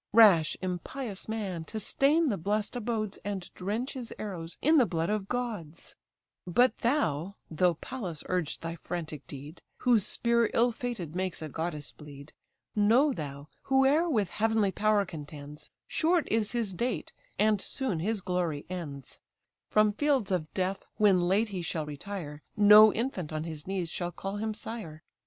[0.13, 1.63] Rash, impious man!
[1.65, 5.93] to stain the bless'd abodes, And drench his arrows in the blood of gods!
[5.93, 7.35] OTUS AND EPHIALTES HOLDING MARS CAPTIVE "But thou
[7.67, 12.33] (though Pallas urged thy frantic deed), Whose spear ill fated makes a goddess bleed,
[12.75, 18.65] Know thou, whoe'er with heavenly power contends, Short is his date, and soon his glory
[18.71, 19.19] ends;
[19.69, 24.11] From fields of death when late he shall retire, No infant on his knees shall
[24.11, 25.03] call him sire.